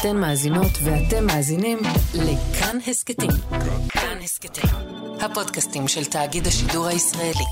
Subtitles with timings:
[0.00, 1.78] אתן מאזינות ואתם מאזינים
[2.14, 3.30] לכאן הסכתים.
[3.88, 4.70] כאן הסכתים,
[5.20, 7.44] הפודקאסטים של תאגיד השידור הישראלי.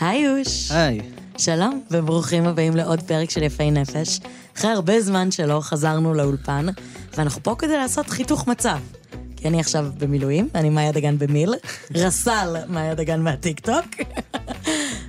[0.00, 0.70] היי יוש.
[0.70, 1.00] היי.
[1.38, 4.20] שלום, וברוכים הבאים לעוד פרק של יפי נפש.
[4.56, 6.66] אחרי הרבה זמן שלא חזרנו לאולפן,
[7.16, 8.78] ואנחנו פה כדי לעשות חיתוך מצב.
[9.36, 11.54] כי אני עכשיו במילואים, אני מאיה דגן במיל,
[11.94, 13.86] רס"ל מאיה דגן מהטיקטוק.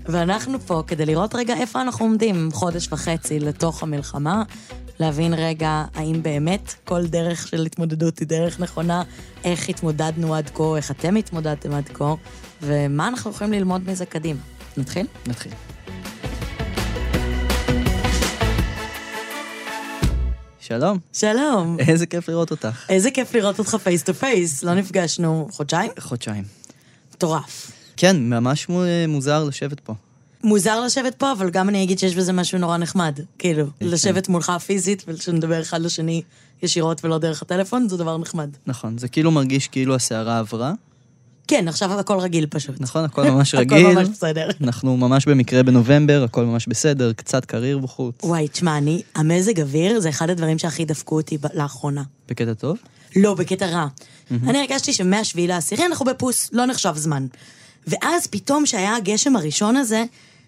[0.05, 4.43] ואנחנו פה כדי לראות רגע איפה אנחנו עומדים חודש וחצי לתוך המלחמה,
[4.99, 9.03] להבין רגע האם באמת כל דרך של התמודדות היא דרך נכונה,
[9.43, 12.13] איך התמודדנו עד כה, איך אתם התמודדתם עד כה,
[12.61, 14.39] ומה אנחנו יכולים ללמוד מזה קדימה.
[14.77, 15.07] נתחיל?
[15.27, 15.51] נתחיל.
[20.59, 21.77] שלום, שלום.
[21.79, 22.85] איזה כיף לראות אותך.
[22.89, 24.63] איזה כיף לראות אותך face to face.
[24.63, 25.91] לא נפגשנו חודשיים?
[25.99, 26.43] חודשיים.
[27.13, 27.80] מטורף.
[27.97, 29.93] כן, ממש מו- מוזר לשבת פה.
[30.43, 33.19] מוזר לשבת פה, אבל גם אני אגיד שיש בזה משהו נורא נחמד.
[33.39, 36.21] כאילו, לשבת מולך פיזית ושנדבר אחד לשני
[36.63, 38.49] ישירות ולא דרך הטלפון, זה דבר נחמד.
[38.67, 40.73] נכון, זה כאילו מרגיש כאילו הסערה עברה.
[41.47, 42.75] כן, עכשיו הכל רגיל פשוט.
[42.81, 43.93] נכון, הכל ממש הכל רגיל.
[43.95, 44.49] ממש בסדר.
[44.61, 48.15] אנחנו ממש במקרה בנובמבר, הכל ממש בסדר, קצת קריר בחוץ.
[48.23, 52.03] וואי, תשמע, אני, המזג אוויר זה אחד הדברים שהכי דפקו אותי לאחרונה.
[52.29, 52.77] בקטע טוב?
[53.15, 53.87] לא, בקטע רע.
[54.31, 57.25] אני הרגשתי שמהשביעי לעשירי אנחנו בפוס, לא נחשב זמן.
[57.87, 60.03] ואז פתאום שהיה הגשם הראשון הזה,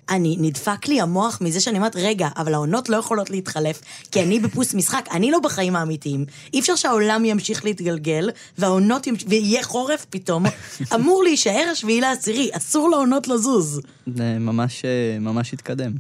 [0.10, 3.82] אני, נדפק לי המוח מזה שאני אומרת, רגע, אבל העונות לא יכולות להתחלף,
[4.12, 6.26] כי אני בפוס משחק, אני לא בחיים האמיתיים.
[6.54, 9.24] אי אפשר שהעולם ימשיך להתגלגל, והעונות ימש...
[9.28, 10.46] ויהיה חורף פתאום.
[10.96, 13.82] אמור להישאר השביעי לעשירי, אסור לעונות לזוז.
[14.16, 15.92] זה ממש, אה, ממש התקדם.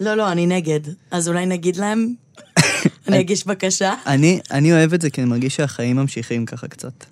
[0.00, 0.80] לא, לא, אני נגד.
[1.10, 2.14] אז אולי נגיד להם,
[3.08, 3.94] אני אגיש בקשה.
[4.06, 7.04] אני, אני אוהב את זה כי אני מרגיש שהחיים ממשיכים ככה קצת.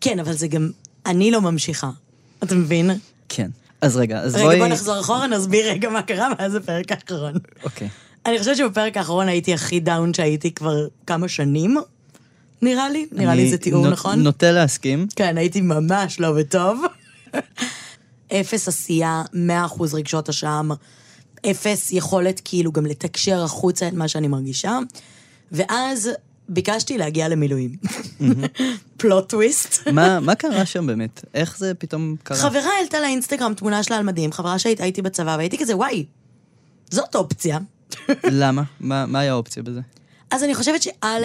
[0.00, 0.70] כן, אבל זה גם,
[1.06, 1.90] אני לא ממשיכה.
[2.42, 2.90] אתה מבין?
[3.28, 3.50] כן.
[3.80, 4.58] אז רגע, אז רגע, בואי...
[4.58, 7.32] בוא נחזור אחורה, נסביר רגע מה קרה מאז הפרק האחרון.
[7.64, 7.88] אוקיי.
[8.26, 11.76] אני חושבת שבפרק האחרון הייתי הכי דאון שהייתי כבר כמה שנים,
[12.62, 13.06] נראה לי.
[13.12, 14.22] נראה לי זה תיאור נכון.
[14.22, 15.06] נוטה להסכים.
[15.16, 16.82] כן, הייתי ממש לא בטוב.
[18.32, 20.68] אפס עשייה, מאה אחוז רגשות אשם,
[21.50, 24.78] אפס יכולת כאילו גם לתקשר החוצה את מה שאני מרגישה.
[25.52, 26.10] ואז
[26.48, 27.76] ביקשתי להגיע למילואים.
[28.98, 29.88] פלוט טוויסט.
[29.88, 31.24] מה, מה קרה שם באמת?
[31.34, 32.36] איך זה פתאום קרה?
[32.36, 36.04] חברה העלתה לאינסטגרם תמונה שלה על מדים, חברה שהייתה איתי בצבא, והייתי כזה, וואי,
[36.90, 37.58] זאת אופציה.
[38.24, 38.62] למה?
[38.80, 39.80] מה, מה היה האופציה בזה?
[40.30, 41.22] אז אני חושבת שא',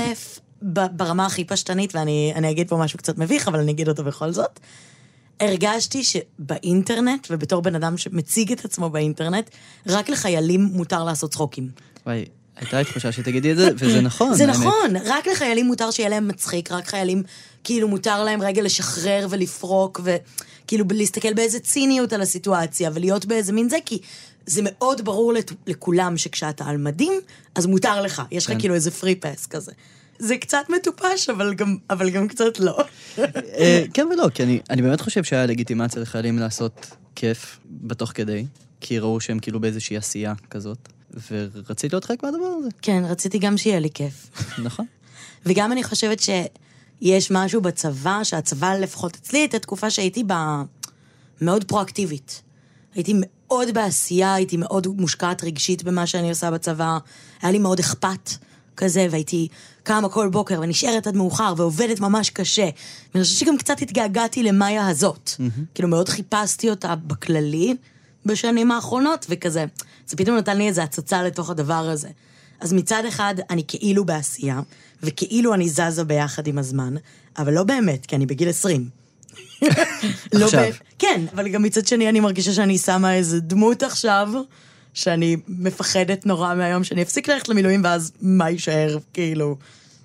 [0.91, 4.31] ברמה הכי פשטנית, ואני אני אגיד פה משהו קצת מביך, אבל אני אגיד אותו בכל
[4.31, 4.59] זאת,
[5.40, 9.50] הרגשתי שבאינטרנט, ובתור בן אדם שמציג את עצמו באינטרנט,
[9.88, 11.69] רק לחיילים מותר לעשות צחוקים.
[12.06, 12.25] וואי,
[12.56, 14.34] הייתה לי תחושה שתגידי את זה, וזה נכון.
[14.34, 14.45] זה.
[14.45, 17.23] נכון, רק לחיילים מותר שיהיה להם מצחיק, רק חיילים,
[17.63, 23.69] כאילו, מותר להם רגע לשחרר ולפרוק, וכאילו להסתכל באיזה ציניות על הסיטואציה, ולהיות באיזה מין
[23.69, 24.00] זה, כי
[24.45, 25.34] זה מאוד ברור
[25.67, 27.13] לכולם שכשאתה על מדים,
[27.56, 28.59] אז מותר לך, יש לך כן.
[28.59, 29.72] כאילו איזה פרי פס כזה.
[30.19, 32.78] זה קצת מטופש, אבל גם, אבל גם קצת לא.
[33.57, 38.45] אה, כן ולא, כי אני, אני באמת חושב שהיה לגיטימציה לחיילים לעשות כיף בתוך כדי,
[38.81, 40.90] כי ראו שהם כאילו באיזושהי עשייה כזאת,
[41.31, 44.29] ורציתי להיות חלק מהדבר הזה, כן, רציתי גם שיהיה לי כיף.
[44.63, 44.85] נכון?
[45.45, 50.63] וגם אני חושבת שיש משהו בצבא, שהצבא, לפחות אצלי, הייתה תקופה שהייתי בה
[51.41, 52.41] מאוד פרואקטיבית.
[52.95, 56.97] הייתי מאוד בעשייה, הייתי מאוד מושקעת רגשית במה שאני עושה בצבא,
[57.41, 58.29] היה לי מאוד אכפת
[58.78, 59.47] כזה, והייתי
[59.83, 62.69] קמה כל בוקר ונשארת עד מאוחר ועובדת ממש קשה.
[63.13, 65.31] ואני חושבת שגם קצת התגעגעתי למאיה הזאת.
[65.75, 67.75] כאילו מאוד חיפשתי אותה בכללי
[68.26, 69.66] בשנים האחרונות, וכזה,
[70.08, 72.09] זה פתאום נתן לי איזו הצצה לתוך הדבר הזה.
[72.59, 74.59] אז מצד אחד, אני כאילו בעשייה,
[75.04, 76.96] וכאילו אני זזה ביחד עם הזמן,
[77.38, 78.90] אבל לא באמת, כי אני בגיל 20.
[80.34, 80.64] לא עכשיו.
[80.64, 84.30] ב- כן, אבל גם מצד שני אני מרגישה שאני שמה איזה דמות עכשיו,
[84.94, 89.58] שאני מפחדת נורא מהיום שאני אפסיק ללכת למילואים, ואז מה יישאר, כאילו...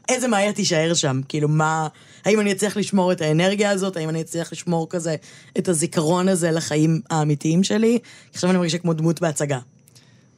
[0.08, 1.20] איזה מאיה תישאר שם?
[1.28, 1.88] כאילו, מה...
[2.26, 3.96] האם אני אצליח לשמור את האנרגיה הזאת?
[3.96, 5.16] האם אני אצליח לשמור כזה
[5.58, 7.98] את הזיכרון הזה לחיים האמיתיים שלי?
[8.32, 9.58] עכשיו אני מרגישה כמו דמות בהצגה.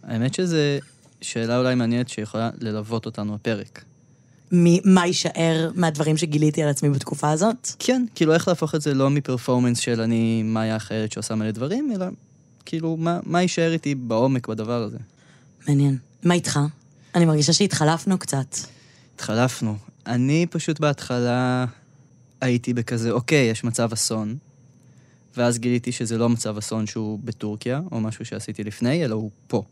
[0.03, 0.57] האמת שזו
[1.21, 3.85] שאלה אולי מעניינת שיכולה ללוות אותנו הפרק.
[4.85, 7.71] מה יישאר מהדברים שגיליתי על עצמי בתקופה הזאת?
[7.79, 11.93] כן, כאילו איך להפוך את זה לא מפרפורמנס של אני מאיה החיילת שעושה מלא דברים,
[11.95, 12.07] אלא
[12.65, 14.99] כאילו מה, מה יישאר איתי בעומק בדבר הזה.
[15.69, 15.97] מעניין.
[16.25, 16.59] מה איתך?
[17.15, 18.57] אני מרגישה שהתחלפנו קצת.
[19.15, 19.77] התחלפנו.
[20.07, 21.65] אני פשוט בהתחלה
[22.41, 24.37] הייתי בכזה, אוקיי, יש מצב אסון,
[25.37, 29.63] ואז גיליתי שזה לא מצב אסון שהוא בטורקיה, או משהו שעשיתי לפני, אלא הוא פה.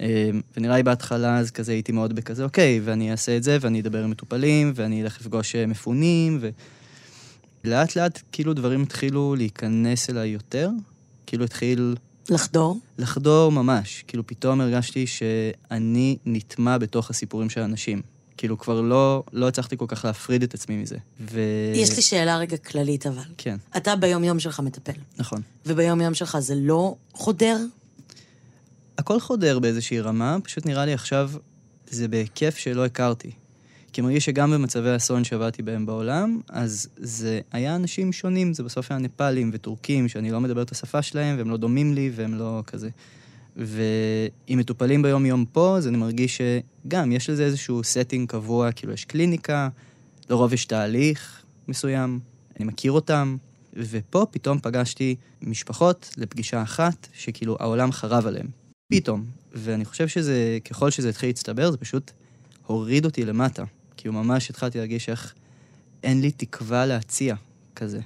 [0.00, 3.80] אה, ונראה לי בהתחלה אז כזה הייתי מאוד בכזה, אוקיי, ואני אעשה את זה, ואני
[3.80, 6.40] אדבר עם מטופלים, ואני אלך לפגוש אה, מפונים,
[7.64, 10.70] ולאט לאט כאילו דברים התחילו להיכנס אליי יותר,
[11.26, 11.94] כאילו התחיל
[12.30, 12.78] לחדור?
[12.98, 14.04] לחדור ממש.
[14.06, 18.02] כאילו, פתאום הרגשתי שאני נטמע בתוך הסיפורים של האנשים.
[18.40, 20.96] כאילו, כבר לא, לא הצלחתי כל כך להפריד את עצמי מזה.
[21.20, 21.40] ו...
[21.74, 23.22] יש לי שאלה רגע כללית אבל.
[23.38, 25.42] כן, אתה ביום-יום שלך מטפל, נכון.
[25.66, 27.56] וביום-יום שלך זה לא חודר?
[28.98, 31.30] הכל חודר באיזושהי רמה, פשוט נראה לי עכשיו
[31.90, 33.30] זה בהיקף שלא הכרתי.
[33.92, 38.90] כי מרגיש שגם במצבי אסון שעבדתי בהם בעולם, אז זה היה אנשים שונים, זה בסוף
[38.90, 42.62] היה נפאלים וטורקים, שאני לא מדבר את השפה שלהם, והם לא דומים לי, והם לא
[42.66, 42.88] כזה.
[43.56, 49.04] ואם מטופלים ביום-יום פה, אז אני מרגיש שגם יש לזה איזשהו setting קבוע, כאילו יש
[49.04, 49.68] קליניקה,
[50.30, 52.20] לרוב יש תהליך מסוים,
[52.56, 53.36] אני מכיר אותם,
[53.72, 58.46] ופה פתאום פגשתי משפחות לפגישה אחת, שכאילו העולם חרב עליהם.
[58.92, 59.24] פתאום.
[59.52, 62.10] ואני חושב שזה, ככל שזה התחיל להצטבר, זה פשוט
[62.66, 63.64] הוריד אותי למטה.
[63.96, 65.34] כאילו ממש התחלתי להרגיש איך
[66.02, 67.34] אין לי תקווה להציע
[67.76, 68.00] כזה.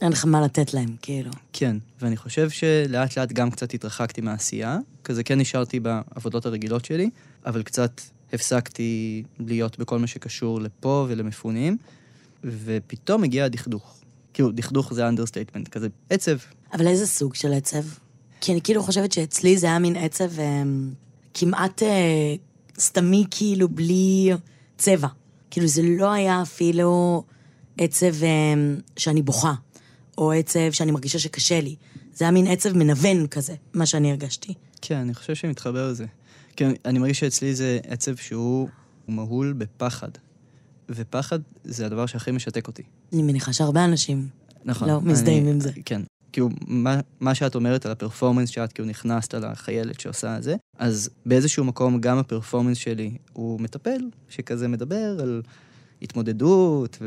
[0.00, 1.30] אין לך מה לתת להם, כאילו.
[1.52, 7.10] כן, ואני חושב שלאט לאט גם קצת התרחקתי מהעשייה, כזה כן נשארתי בעבודות הרגילות שלי,
[7.46, 8.00] אבל קצת
[8.32, 11.76] הפסקתי להיות בכל מה שקשור לפה ולמפונים,
[12.44, 13.94] ופתאום הגיע הדכדוך.
[14.34, 16.36] כאילו, דכדוך זה understatement, כזה עצב.
[16.72, 17.82] אבל איזה סוג של עצב?
[18.40, 20.62] כי אני כאילו חושבת שאצלי זה היה מין עצב אה,
[21.34, 22.34] כמעט אה,
[22.78, 24.30] סתמי, כאילו, בלי
[24.78, 25.08] צבע.
[25.50, 27.22] כאילו, זה לא היה אפילו
[27.78, 28.54] עצב אה,
[28.96, 29.54] שאני בוכה,
[30.18, 31.76] או עצב שאני מרגישה שקשה לי.
[32.14, 34.54] זה היה מין עצב מנוון כזה, מה שאני הרגשתי.
[34.82, 36.06] כן, אני חושב שמתחבר לזה.
[36.56, 38.68] כן, אני מרגיש שאצלי זה עצב שהוא
[39.08, 40.10] מהול בפחד.
[40.88, 42.82] ופחד זה הדבר שהכי משתק אותי.
[43.12, 44.28] אני מניחה שהרבה אנשים
[44.64, 44.88] נכון.
[44.88, 45.70] לא מזדהים עם זה.
[45.84, 46.00] כן.
[46.32, 51.10] כאילו, מה, מה שאת אומרת על הפרפורמנס שאת כאילו נכנסת לחיילת שעושה את זה, אז
[51.26, 55.42] באיזשהו מקום גם הפרפורמנס שלי הוא מטפל, שכזה מדבר על
[56.02, 56.98] התמודדות,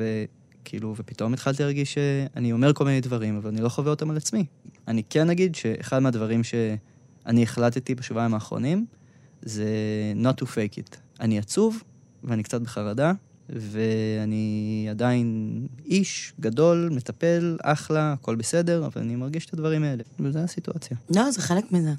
[0.67, 4.17] וכאילו, ופתאום התחלתי להרגיש שאני אומר כל מיני דברים, אבל אני לא חווה אותם על
[4.17, 4.45] עצמי.
[4.87, 8.85] אני כן אגיד שאחד מהדברים שאני החלטתי בשבועיים האחרונים,
[9.41, 9.65] זה
[10.23, 10.97] not to fake it.
[11.19, 11.83] אני עצוב,
[12.23, 13.11] ואני קצת בחרדה,
[13.49, 20.03] ואני עדיין איש גדול, מטפל, אחלה, הכל בסדר, אבל אני מרגיש את הדברים האלה.
[20.19, 20.97] וזו הסיטואציה.
[21.15, 21.93] לא, זה חלק מזה.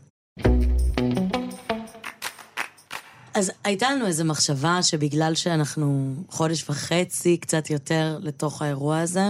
[3.38, 9.28] אז הייתה לנו איזו מחשבה שבגלל שאנחנו חודש וחצי, קצת יותר, לתוך האירוע הזה,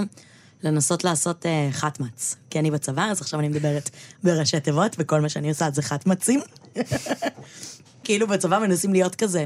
[0.62, 2.36] לנסות לעשות uh, חטמץ.
[2.50, 3.90] כי אני בצבא, אז עכשיו אני מדברת
[4.24, 6.40] בראשי תיבות, וכל מה שאני עושה זה חטמצים.
[8.04, 9.44] כאילו בצבא מנסים להיות כזה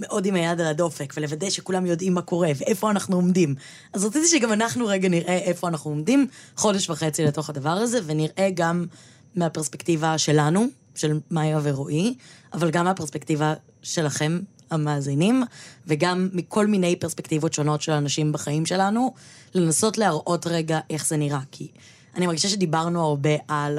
[0.00, 3.54] מאוד עם היד על הדופק, ולוודא שכולם יודעים מה קורה, ואיפה אנחנו עומדים.
[3.92, 6.26] אז רציתי שגם אנחנו רגע נראה איפה אנחנו עומדים,
[6.56, 8.86] חודש וחצי לתוך הדבר הזה, ונראה גם
[9.34, 12.14] מהפרספקטיבה שלנו, של מאיה ורועי,
[12.52, 14.40] אבל גם מהפרספקטיבה שלכם,
[14.70, 15.42] המאזינים,
[15.86, 19.14] וגם מכל מיני פרספקטיבות שונות של אנשים בחיים שלנו,
[19.54, 21.40] לנסות להראות רגע איך זה נראה.
[21.50, 21.68] כי
[22.16, 23.78] אני מרגישה שדיברנו הרבה על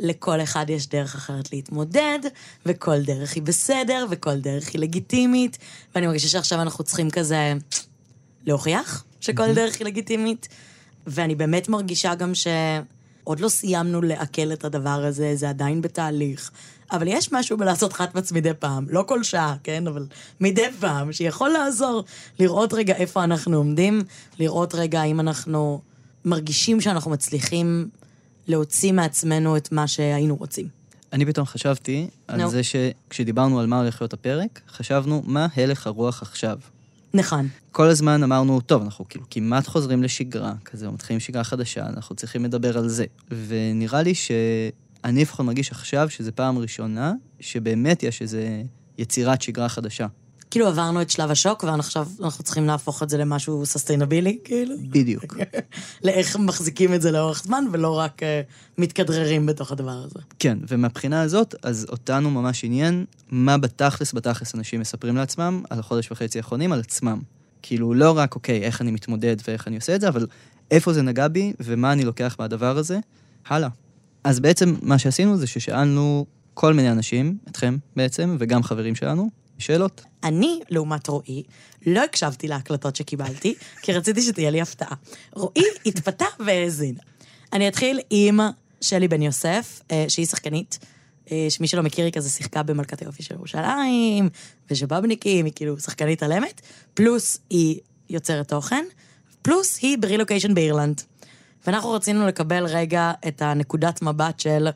[0.00, 2.18] לכל אחד יש דרך אחרת להתמודד,
[2.66, 5.58] וכל דרך היא בסדר, וכל דרך היא לגיטימית,
[5.94, 7.52] ואני מרגישה שעכשיו אנחנו צריכים כזה
[8.46, 10.48] להוכיח שכל דרך היא לגיטימית,
[11.06, 12.34] ואני באמת מרגישה גם
[13.24, 16.50] שעוד לא סיימנו לעכל את הדבר הזה, זה עדיין בתהליך.
[16.92, 19.86] אבל יש משהו בלעשות חטמץ מדי פעם, לא כל שעה, כן?
[19.86, 20.06] אבל
[20.40, 22.04] מדי פעם, שיכול לעזור
[22.38, 24.02] לראות רגע איפה אנחנו עומדים,
[24.38, 25.80] לראות רגע אם אנחנו
[26.24, 27.88] מרגישים שאנחנו מצליחים
[28.46, 30.68] להוציא מעצמנו את מה שהיינו רוצים.
[31.12, 32.50] אני פתאום חשבתי על נו.
[32.50, 36.58] זה שכשדיברנו על מה הולך להיות הפרק, חשבנו מה הלך הרוח עכשיו.
[37.14, 37.48] נכון.
[37.72, 42.44] כל הזמן אמרנו, טוב, אנחנו כאילו כמעט חוזרים לשגרה, כזה, מתחילים שגרה חדשה, אנחנו צריכים
[42.44, 43.04] לדבר על זה.
[43.46, 48.38] ונראה לי שאני לפחות מרגיש עכשיו שזו פעם ראשונה שבאמת יש איזו
[48.98, 50.06] יצירת שגרה חדשה.
[50.54, 54.74] כאילו עברנו את שלב השוק, ועכשיו אנחנו צריכים להפוך את זה למשהו סוסטיינבילי, כאילו.
[54.90, 55.36] בדיוק.
[56.04, 58.24] לאיך מחזיקים את זה לאורך זמן, ולא רק uh,
[58.78, 60.20] מתכדררים בתוך הדבר הזה.
[60.38, 66.12] כן, ומהבחינה הזאת, אז אותנו ממש עניין מה בתכלס, בתכלס אנשים מספרים לעצמם על החודש
[66.12, 67.20] וחצי האחרונים, על עצמם.
[67.62, 70.26] כאילו, לא רק, אוקיי, איך אני מתמודד ואיך אני עושה את זה, אבל
[70.70, 72.98] איפה זה נגע בי ומה אני לוקח מהדבר הזה,
[73.46, 73.68] הלאה.
[74.24, 80.02] אז בעצם מה שעשינו זה ששאלנו כל מיני אנשים, אתכם בעצם, וגם חברים שלנו, שאלות.
[80.24, 81.42] אני, לעומת רועי,
[81.86, 84.96] לא הקשבתי להקלטות שקיבלתי, כי רציתי שתהיה לי הפתעה.
[85.32, 86.94] רועי התפתה והאזין.
[87.52, 88.40] אני אתחיל עם
[88.80, 90.78] שלי בן יוסף, אה, שהיא שחקנית,
[91.32, 94.28] אה, שמי שלא מכיר, היא כזה שיחקה במלכת היופי של ירושלים,
[94.70, 96.60] ושבאבניקים, היא כאילו שחקנית על אמת,
[96.94, 97.80] פלוס היא
[98.10, 98.84] יוצרת תוכן,
[99.42, 101.02] פלוס היא ברילוקיישן באירלנד.
[101.66, 104.68] ואנחנו רצינו לקבל רגע את הנקודת מבט של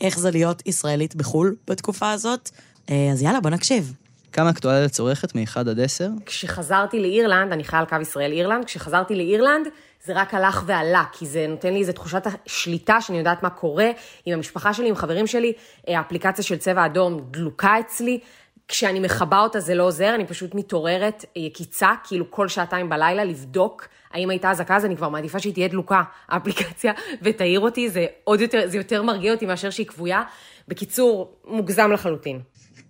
[0.00, 2.50] איך זה להיות ישראלית בחו"ל בתקופה הזאת.
[2.90, 3.92] אה, אז יאללה, בוא נקשיב.
[4.36, 6.08] כמה אקטואליה צורכת מ-1 עד 10?
[6.26, 9.66] כשחזרתי לאירלנד, אני חיה על קו ישראל-אירלנד, כשחזרתי לאירלנד,
[10.04, 13.90] זה רק הלך ועלה, כי זה נותן לי איזו תחושת השליטה, שאני יודעת מה קורה
[14.26, 15.52] עם המשפחה שלי, עם חברים שלי.
[15.88, 18.20] אה, האפליקציה של צבע אדום דלוקה אצלי.
[18.68, 23.24] כשאני מכבה אותה זה לא עוזר, אני פשוט מתעוררת אה, יקיצה, כאילו כל שעתיים בלילה,
[23.24, 28.06] לבדוק האם הייתה אזעקה, אז אני כבר מעדיפה שהיא תהיה דלוקה, האפליקציה, ותעיר אותי, זה
[28.24, 30.22] עוד יותר, זה יותר מרגיע אותי מאשר שהיא כבויה.
[30.68, 32.40] בקיצור, מוגזם לחלוטין.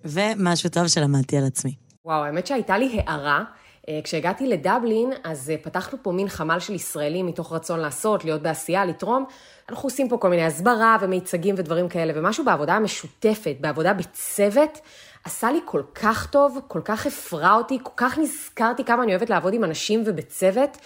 [0.04, 1.74] ומשהו טוב שלמדתי על עצמי.
[2.04, 3.44] וואו, האמת שהייתה לי הערה.
[3.88, 8.42] אה, כשהגעתי לדבלין, אז אה, פתחנו פה מין חמ"ל של ישראלים מתוך רצון לעשות, להיות
[8.42, 9.24] בעשייה, לתרום.
[9.70, 14.78] אנחנו עושים פה כל מיני הסברה ומיצגים ודברים כאלה, ומשהו בעבודה המשותפת, בעבודה בצוות,
[15.24, 19.30] עשה לי כל כך טוב, כל כך הפרה אותי, כל כך נזכרתי כמה אני אוהבת
[19.30, 20.78] לעבוד עם אנשים ובצוות.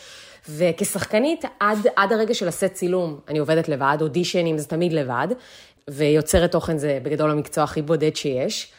[0.48, 5.28] וכשחקנית, עד, עד הרגע של הסט צילום, אני עובדת לבד, אודישנים זה תמיד לבד,
[5.90, 8.72] ויוצרת תוכן זה בגדול המקצוע הכי בודד שיש.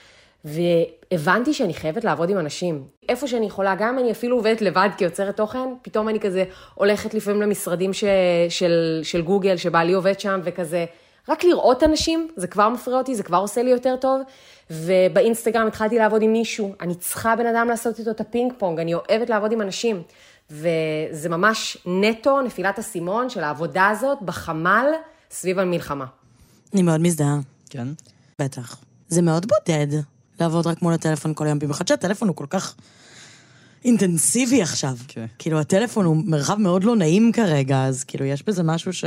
[0.46, 2.84] והבנתי שאני חייבת לעבוד עם אנשים.
[3.10, 6.44] איפה שאני יכולה, גם אם אני אפילו עובדת לבד כיוצרת תוכן, פתאום אני כזה
[6.76, 8.04] הולכת לפעמים למשרדים ש...
[8.50, 10.86] של, של גוגל, שבעלי עובד שם, וכזה,
[11.30, 14.22] רק לראות אנשים, זה כבר מפרה אותי, זה כבר עושה לי יותר טוב.
[14.72, 18.94] ובאינסטגרם התחלתי לעבוד עם מישהו, אני צריכה בן אדם לעשות איתו את הפינג פונג, אני
[18.94, 20.04] אוהבת לעבוד עם אנשים.
[20.52, 24.86] וזה ממש נטו נפילת אסימון של העבודה הזאת בחמ"ל
[25.32, 26.06] סביב המלחמה.
[26.74, 27.38] אני מאוד מזדהה.
[27.70, 27.88] כן?
[28.40, 28.78] בטח.
[29.08, 29.88] זה מאוד בודד
[30.40, 32.76] לעבוד רק מול הטלפון כל היום, במיוחד שהטלפון הוא כל כך
[33.86, 34.98] אינטנסיבי עכשיו.
[35.08, 35.26] כן.
[35.40, 39.04] כאילו, הטלפון הוא מרחב מאוד לא נעים כרגע, אז כאילו, יש בזה משהו ש...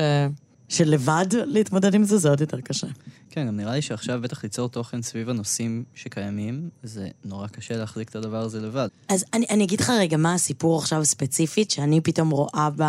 [0.68, 2.86] שלבד להתמודד עם זה, זה עוד יותר קשה.
[3.30, 8.08] כן, גם נראה לי שעכשיו בטח ליצור תוכן סביב הנושאים שקיימים, זה נורא קשה להחזיק
[8.08, 8.88] את הדבר הזה לבד.
[9.08, 12.84] אז אני, אני אגיד לך רגע מה הסיפור עכשיו ספציפית, שאני פתאום רואה ב,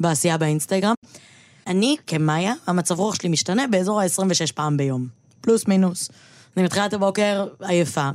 [0.00, 0.94] בעשייה באינסטגרם.
[1.66, 5.08] אני, כמאיה, המצב רוח שלי משתנה באזור ה-26 פעם ביום.
[5.40, 6.08] פלוס מינוס.
[6.56, 8.10] אני מתחילה את הבוקר עייפה,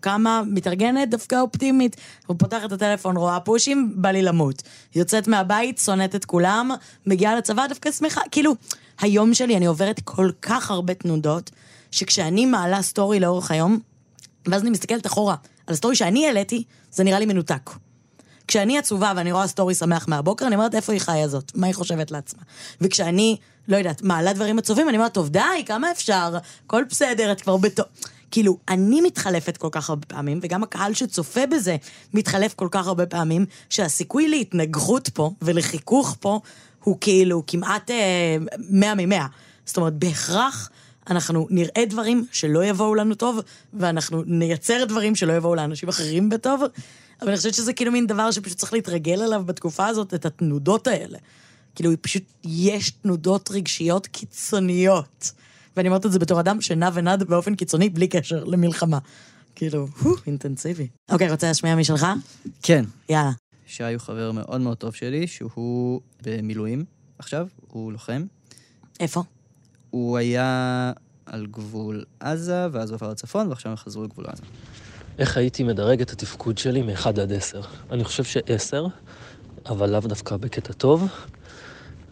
[0.00, 1.96] קמה, מתארגנת, דווקא אופטימית.
[2.38, 4.62] פותחת את הטלפון, רואה פושים, בא לי למות.
[4.94, 6.70] יוצאת מהבית, שונאת את כולם,
[7.06, 8.20] מגיעה לצבא, דווקא שמחה.
[8.30, 8.54] כאילו,
[9.00, 11.50] היום שלי, אני עוברת כל כך הרבה תנודות,
[11.90, 13.78] שכשאני מעלה סטורי לאורך היום,
[14.46, 15.34] ואז אני מסתכלת אחורה
[15.66, 17.70] על הסטורי שאני העליתי, זה נראה לי מנותק.
[18.48, 21.52] כשאני עצובה ואני רואה סטורי שמח מהבוקר, אני אומרת, איפה היא חיה זאת?
[21.54, 22.42] מה היא חושבת לעצמה?
[22.80, 23.36] וכשאני,
[23.68, 26.36] לא יודעת, מעלה דברים עצובים, אני אומרת, טוב, די, כמה אפשר?
[26.66, 27.86] הכל בסדר, את כבר בטוב.
[28.30, 31.76] כאילו, אני מתחלפת כל כך הרבה פעמים, וגם הקהל שצופה בזה
[32.14, 36.40] מתחלף כל כך הרבה פעמים, שהסיכוי להתנגחות פה ולחיכוך פה
[36.84, 38.36] הוא כאילו כמעט אה,
[38.70, 39.26] מאה ממאה.
[39.66, 40.70] זאת אומרת, בהכרח
[41.10, 43.40] אנחנו נראה דברים שלא יבואו לנו טוב,
[43.74, 46.62] ואנחנו נייצר דברים שלא יבואו לאנשים אחרים בטוב,
[47.20, 50.86] אבל אני חושבת שזה כאילו מין דבר שפשוט צריך להתרגל אליו בתקופה הזאת, את התנודות
[50.86, 51.18] האלה.
[51.74, 55.32] כאילו, פשוט יש תנודות רגשיות קיצוניות.
[55.76, 58.98] ואני אומרת את זה בתור אדם שנע ונד באופן קיצוני בלי קשר למלחמה.
[59.54, 60.88] כאילו, הו, אינטנסיבי.
[61.10, 62.06] אוקיי, רוצה להשמיע משלך?
[62.62, 62.84] כן.
[63.08, 63.30] יאללה.
[63.66, 66.84] שי הוא חבר מאוד מאוד טוב שלי, שהוא במילואים
[67.18, 68.24] עכשיו, הוא לוחם.
[69.00, 69.22] איפה?
[69.90, 70.92] הוא היה
[71.26, 74.42] על גבול עזה, ואז הוא עבר לצפון, ועכשיו הם חזרו לגבול עזה.
[75.18, 77.60] איך הייתי מדרג את התפקוד שלי מ-1 עד 10?
[77.90, 78.76] אני חושב ש-10,
[79.66, 81.08] אבל לאו דווקא בקטע טוב.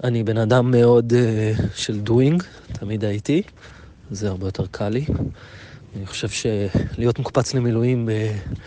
[0.04, 3.42] אני בן אדם מאוד uh, של doing, תמיד הייתי,
[4.10, 5.04] זה הרבה יותר קל לי.
[5.96, 8.58] אני חושב שלהיות מוקפץ למילואים uh,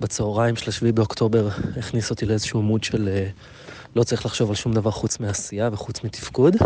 [0.00, 3.40] בצהריים של השביעי באוקטובר הכניס אותי לאיזשהו מוד של uh,
[3.96, 6.56] לא צריך לחשוב על שום דבר חוץ מעשייה וחוץ מתפקוד.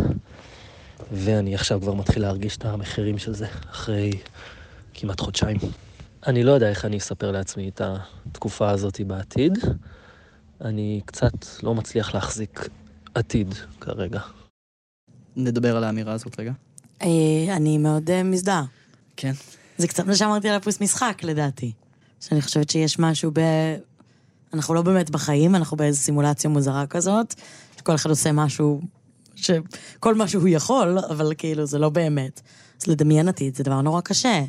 [1.13, 4.11] ואני עכשיו כבר מתחיל להרגיש את המחירים של זה, אחרי
[4.95, 5.59] כמעט חודשיים.
[6.27, 9.59] אני לא יודע איך אני אספר לעצמי את התקופה הזאת בעתיד.
[10.61, 12.69] אני קצת לא מצליח להחזיק
[13.15, 14.21] עתיד כרגע.
[15.37, 16.53] נדבר על האמירה הזאת רגע.
[17.03, 18.65] אה, אני מאוד אה, מזדהה.
[19.17, 19.33] כן.
[19.79, 21.73] זה קצת מה שאמרתי על הפוס משחק, לדעתי.
[22.21, 23.41] שאני חושבת שיש משהו ב...
[24.55, 27.35] אנחנו לא באמת בחיים, אנחנו באיזו סימולציה מוזרה כזאת,
[27.77, 28.81] שכל אחד עושה משהו,
[29.35, 29.51] ש...
[30.01, 32.41] כל מה שהוא יכול, אבל כאילו זה לא באמת.
[32.81, 34.45] אז לדמיין עתיד זה דבר נורא קשה.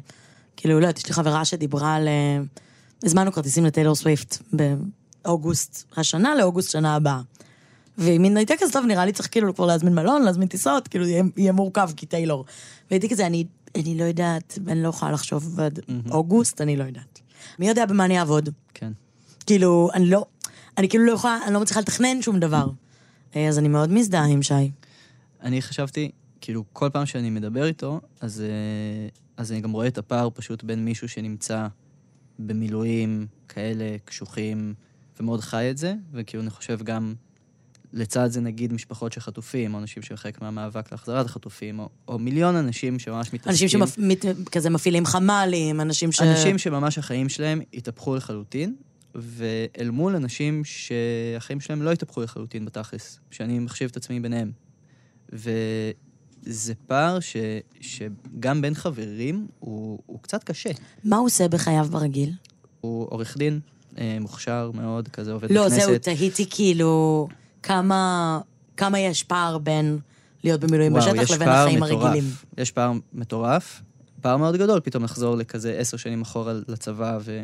[0.58, 2.08] כאילו, לא יודעת, יש לי חברה שדיברה על...
[2.08, 2.40] אה,
[3.04, 4.38] הזמנו כרטיסים לטיילור סוויפט
[5.24, 7.22] באוגוסט השנה לאוגוסט שנה הבאה.
[7.98, 11.08] והיא מין הייתה כזה, טוב, נראה לי צריך כאילו כבר להזמין מלון, להזמין טיסות, כאילו
[11.08, 12.46] יהיה, יהיה מורכב, כי טיילור.
[12.92, 13.46] והייתי כזה, אני,
[13.76, 15.80] אני לא יודעת, אני לא יכולה לחשוב עד
[16.12, 17.20] אוגוסט, אני לא יודעת.
[17.60, 18.50] מי יודע במה אני אעבוד?
[18.74, 18.92] כן.
[19.46, 20.26] כאילו, אני לא,
[20.78, 22.68] אני כאילו לא יכולה, אני לא מצליחה לתכנן שום דבר.
[23.36, 24.72] אה, אז אני מאוד מזדהה עם שי.
[25.44, 26.12] אני חשבתי,
[26.42, 30.64] כאילו, כל פעם שאני מדבר איתו, אז, אה, אז אני גם רואה את הפער פשוט
[30.64, 31.68] בין מישהו שנמצא
[32.40, 34.74] במילואים כאלה קשוחים
[35.20, 37.14] ומאוד חי את זה, וכאילו אני חושב גם
[37.94, 42.20] לצד זה נגיד משפחות של חטופים, או אנשים שהם חלק מהמאבק להחזרת החטופים, או, או
[42.20, 43.82] מיליון אנשים שממש מתעסקים.
[43.82, 44.04] אנשים
[44.46, 46.22] שכזה מפעילים חמ"לים, אנשים ש...
[46.22, 48.76] אנשים שממש החיים שלהם התהפכו לחלוטין,
[49.16, 54.52] ואל מול אנשים שהחיים שלהם לא התהפכו לחלוטין בתכלס, שאני מחשיב את עצמי ביניהם.
[56.44, 57.36] וזה פער ש,
[57.82, 60.70] שגם בין חברים הוא, הוא קצת קשה.
[61.04, 62.34] מה הוא עושה בחייו ברגיל?
[62.82, 63.60] הוא עורך דין,
[63.98, 65.86] אה, מוכשר מאוד, כזה עובד לא, בכנסת.
[65.86, 67.28] זהו, תהיתי כאילו
[67.64, 68.40] כמה,
[68.78, 70.00] כמה יש פער בין
[70.44, 72.04] להיות במילואים וואו, בשטח לבין החיים מטורף.
[72.04, 72.32] הרגילים.
[72.58, 73.82] יש פער מטורף,
[74.22, 77.44] פער מאוד גדול פתאום לחזור לכזה עשר שנים אחורה לצבא ו,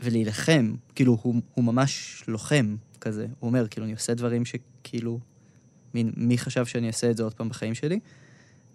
[0.00, 0.74] ולהילחם.
[0.94, 3.26] כאילו, הוא, הוא ממש לוחם כזה.
[3.40, 5.18] הוא אומר, כאילו, אני עושה דברים שכאילו,
[5.94, 8.00] מין, מי חשב שאני אעשה את זה עוד פעם בחיים שלי?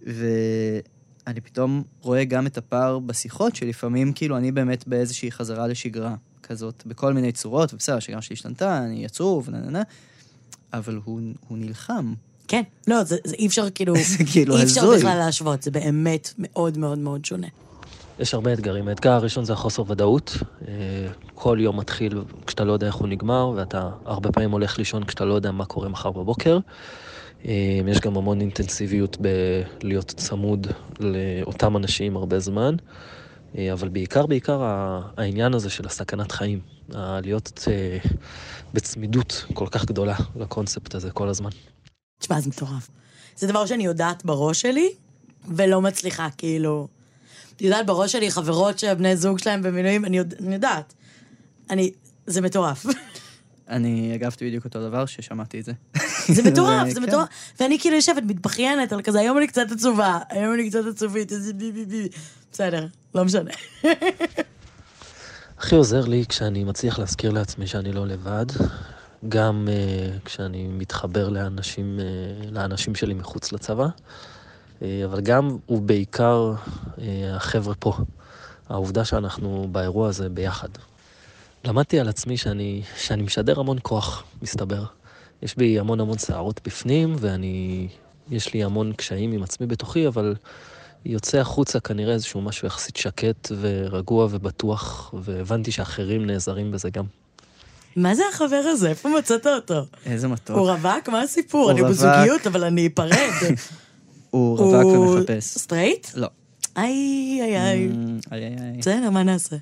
[0.03, 6.83] ואני פתאום רואה גם את הפער בשיחות, שלפעמים כאילו אני באמת באיזושהי חזרה לשגרה כזאת,
[6.85, 9.81] בכל מיני צורות, ובסדר, השגרה שלי השתנתה, אני עצוב, נה נה נה,
[10.73, 12.13] אבל הוא, הוא נלחם.
[12.47, 14.97] כן, לא, זה, זה אי אפשר כאילו, זה כאילו אי אפשר הזוי.
[14.97, 17.47] בכלל להשוות, זה באמת מאוד מאוד מאוד שונה.
[18.19, 18.87] יש הרבה אתגרים.
[18.87, 20.37] האתגר הראשון זה החוסר ודאות.
[20.67, 20.73] אה,
[21.35, 25.25] כל יום מתחיל כשאתה לא יודע איך הוא נגמר, ואתה הרבה פעמים הולך לישון כשאתה
[25.25, 26.59] לא יודע מה קורה מחר בבוקר.
[27.45, 30.67] אה, יש גם המון אינטנסיביות בלהיות צמוד
[30.99, 32.75] לאותם אנשים הרבה זמן,
[33.57, 34.61] אה, אבל בעיקר, בעיקר
[35.17, 36.59] העניין הזה של הסכנת חיים.
[37.23, 37.97] להיות אה,
[38.73, 41.49] בצמידות כל כך גדולה לקונספט הזה כל הזמן.
[42.19, 42.89] תשמע, זה מטורף.
[43.35, 44.89] זה דבר שאני יודעת בראש שלי,
[45.47, 46.87] ולא מצליחה, כאילו...
[47.59, 50.93] אני יודעת בראש שלי, חברות שהבני זוג שלהם במילואים, אני, יודע, אני יודעת.
[51.69, 51.91] אני...
[52.27, 52.85] זה מטורף.
[53.69, 55.71] אני הגבתי בדיוק אותו דבר ששמעתי את זה.
[56.27, 57.07] זה מטורף, זה כן.
[57.07, 57.27] מטורף.
[57.59, 61.53] ואני כאילו יושבת, מתבכיינת על כזה, היום אני קצת עצובה, היום אני קצת עצובית, איזה
[61.53, 62.07] בי בי בי.
[62.51, 63.51] בסדר, לא משנה.
[65.57, 68.45] הכי עוזר לי כשאני מצליח להזכיר לעצמי שאני לא לבד,
[69.29, 77.01] גם uh, כשאני מתחבר לאנשים, uh, לאנשים שלי מחוץ לצבא, uh, אבל גם ובעיקר uh,
[77.35, 77.93] החבר'ה פה.
[78.69, 80.69] העובדה שאנחנו באירוע הזה ביחד.
[81.63, 84.83] למדתי על עצמי שאני, שאני משדר המון כוח, מסתבר.
[85.41, 87.87] יש בי המון המון שערות בפנים, ואני...
[88.31, 90.35] יש לי המון קשיים עם עצמי בתוכי, אבל
[91.05, 97.05] יוצא החוצה כנראה איזשהו משהו יחסית שקט ורגוע ובטוח, והבנתי שאחרים נעזרים בזה גם.
[97.95, 98.89] מה זה החבר הזה?
[98.89, 99.85] איפה מצאת אותו?
[100.05, 100.57] איזה מתוק.
[100.57, 101.09] הוא רווק?
[101.09, 101.61] מה הסיפור?
[101.61, 101.91] הוא אני רווק.
[101.91, 103.51] בזוגיות, אבל אני אפרד.
[104.29, 105.43] הוא רווק ומחפש.
[105.43, 106.07] סטרייט?
[106.15, 106.27] לא.
[106.77, 107.87] איי, איי, איי.
[107.87, 108.77] אמ, איי, איי, איי.
[108.77, 109.55] בסדר, מה נעשה?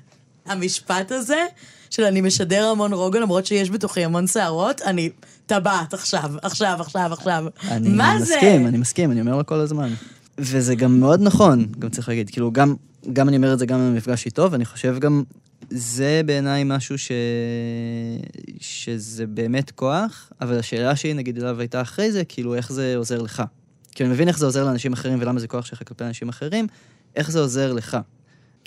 [0.48, 1.46] המשפט הזה,
[1.90, 5.10] של אני משדר המון רוגע, למרות שיש בתוכי המון סערות, אני
[5.46, 7.44] טבעת עכשיו, עכשיו, עכשיו, עכשיו.
[7.68, 8.34] אני מה זה?
[8.36, 9.88] מסכים, אני מסכים, אני אומר לו כל הזמן.
[10.38, 12.30] וזה גם מאוד נכון, גם צריך להגיד.
[12.30, 12.74] כאילו, גם,
[13.12, 15.22] גם אני אומר את זה גם במפגש איתו, ואני חושב גם,
[15.70, 17.12] זה בעיניי משהו ש...
[18.60, 23.22] שזה באמת כוח, אבל השאלה שלי, נגיד, אליו הייתה אחרי זה, כאילו, איך זה עוזר
[23.22, 23.42] לך?
[23.92, 26.66] כי אני מבין איך זה עוזר לאנשים אחרים ולמה זה כוח שלך כלפי אנשים אחרים,
[27.16, 27.96] איך זה עוזר לך?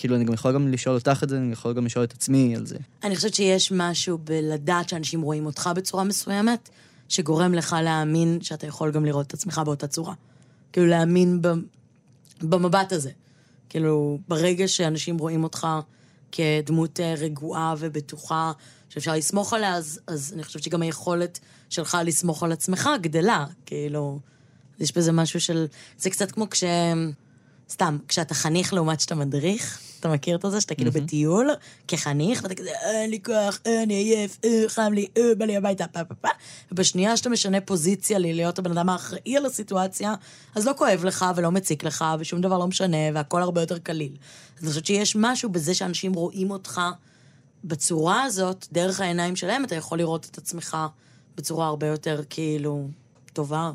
[0.01, 2.55] כאילו, אני גם יכול גם לשאול אותך את זה, אני יכול גם לשאול את עצמי
[2.55, 2.77] על זה.
[3.03, 6.69] אני חושבת שיש משהו בלדעת שאנשים רואים אותך בצורה מסוימת,
[7.09, 10.13] שגורם לך להאמין שאתה יכול גם לראות את עצמך באותה צורה.
[10.73, 11.47] כאילו, להאמין ב...
[12.41, 13.09] במבט הזה.
[13.69, 15.67] כאילו, ברגע שאנשים רואים אותך
[16.31, 18.51] כדמות אה, רגועה ובטוחה,
[18.89, 23.45] שאפשר לסמוך עליה, אז, אז אני חושבת שגם היכולת שלך לסמוך על עצמך גדלה.
[23.65, 24.19] כאילו,
[24.79, 25.65] יש בזה משהו של...
[25.97, 26.63] זה קצת כמו כש...
[27.71, 30.61] סתם, כשאתה חניך לעומת שאתה מדריך, אתה מכיר את זה?
[30.61, 31.49] שאתה כאילו בטיול,
[31.87, 35.57] כחניך, ואתה כזה, "אה, אין לי כוח, אני עייף, אה, חם לי, אה, בא לי
[35.57, 36.27] הביתה, פה פה פה.
[36.71, 40.15] ובשנייה שאתה משנה פוזיציה ללהיות הבן אדם האחראי על הסיטואציה,
[40.55, 44.13] אז לא כואב לך ולא מציק לך, ושום דבר לא משנה, והכל הרבה יותר קליל.
[44.57, 46.81] אז אני חושבת שיש משהו בזה שאנשים רואים אותך
[47.63, 50.77] בצורה הזאת, דרך העיניים שלהם, אתה יכול לראות את עצמך
[51.37, 52.87] בצורה הרבה יותר כאילו
[53.33, 53.71] טובה,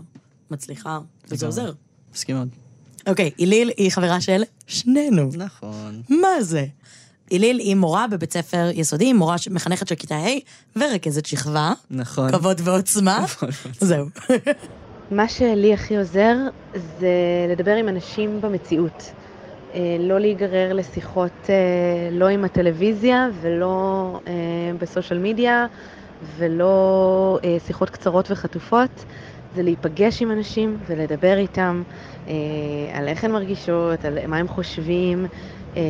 [0.50, 1.46] מצליחה, וזה.
[1.46, 1.72] עוזר.
[2.14, 2.65] מסכים מאוד.
[3.06, 5.30] אוקיי, איליל היא חברה של שנינו.
[5.36, 6.02] נכון.
[6.08, 6.64] מה זה?
[7.30, 10.28] איליל היא מורה בבית ספר יסודי, מורה ש- מחנכת של כיתה ה'
[10.78, 11.72] ורכזת שכבה.
[11.90, 12.32] נכון.
[12.32, 13.24] כבוד ועוצמה.
[13.80, 14.06] זהו.
[15.10, 16.36] מה שלי הכי עוזר
[17.00, 17.08] זה
[17.48, 19.02] לדבר עם אנשים במציאות.
[19.74, 21.54] אה, לא להיגרר לשיחות אה,
[22.12, 24.32] לא עם הטלוויזיה ולא אה,
[24.78, 25.66] בסושיאל מדיה
[26.36, 29.04] ולא שיחות קצרות וחטופות.
[29.54, 31.82] זה להיפגש עם אנשים ולדבר איתם
[32.92, 35.26] על איך הן מרגישות, על מה הם חושבים,
[35.76, 35.82] אה,